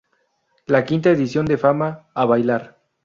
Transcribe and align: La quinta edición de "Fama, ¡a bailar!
La 0.65 0.83
quinta 0.83 1.11
edición 1.11 1.45
de 1.45 1.59
"Fama, 1.59 2.09
¡a 2.15 2.25
bailar! 2.25 2.79